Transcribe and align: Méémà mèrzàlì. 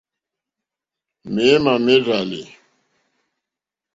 Méémà 1.33 1.73
mèrzàlì. 1.85 2.43